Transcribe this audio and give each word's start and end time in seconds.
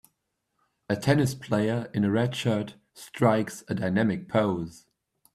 A 0.89 0.95
tennis 0.95 1.35
player 1.35 1.87
in 1.93 2.03
a 2.03 2.09
red 2.09 2.35
shirt 2.35 2.73
strikes 2.95 3.63
a 3.67 3.75
dynamic 3.75 4.27
pose. 4.27 4.87